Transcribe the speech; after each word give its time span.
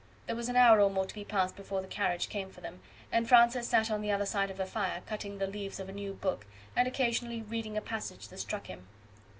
There 0.25 0.35
was 0.35 0.49
an 0.49 0.55
hour 0.55 0.81
or 0.81 0.89
more 0.89 1.05
to 1.05 1.13
be 1.13 1.23
passed 1.23 1.55
before 1.55 1.79
the 1.79 1.87
carriage 1.87 2.27
came 2.27 2.49
for 2.49 2.59
them, 2.59 2.81
and 3.11 3.29
Francis 3.29 3.67
sat 3.67 3.91
on 3.91 4.01
the 4.01 4.09
other 4.11 4.25
side 4.25 4.49
of 4.49 4.57
the 4.57 4.65
fire 4.65 5.03
cutting 5.05 5.37
the 5.37 5.45
leaves 5.45 5.79
of 5.79 5.89
a 5.89 5.93
new 5.93 6.13
book, 6.15 6.47
and 6.75 6.87
occasionally 6.87 7.43
reading 7.43 7.77
a 7.77 7.81
passage 7.81 8.27
that 8.29 8.39
struck 8.39 8.65
him. 8.65 8.87